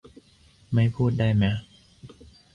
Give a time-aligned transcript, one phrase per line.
[0.73, 1.51] ไม่พูดได้มะ